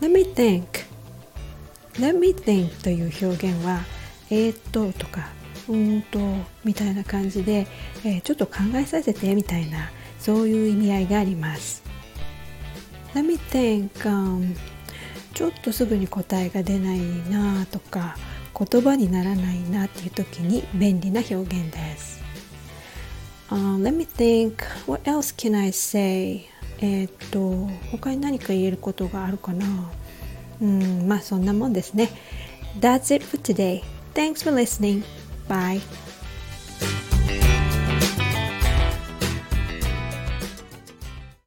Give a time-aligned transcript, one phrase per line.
[0.00, 0.64] Let me think.
[1.94, 3.80] Let me think という表現は
[4.30, 5.28] えー、っととか
[5.68, 6.18] うんと
[6.64, 7.66] みたいな感じで、
[8.04, 11.82] えー、ちょっと考えさせてみたいなそういう意味合いがあります。
[13.14, 14.56] Let me think、um,
[15.34, 16.98] ちょっとすぐに答えが出ない
[17.30, 18.16] なとか
[18.56, 22.22] 言葉にならないなっていう時に便利な表現です、
[23.50, 24.54] uh, Let me think
[24.86, 26.46] what else can I say?
[26.80, 29.66] えー、っと他に何か言えることがあるかな
[30.60, 32.10] うんまあそんなもんですね
[32.80, 33.82] That's it for today.
[34.14, 35.04] Thanks for listening.
[35.48, 35.80] Bye.